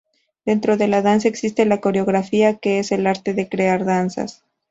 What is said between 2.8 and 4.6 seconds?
el arte de crear danzas.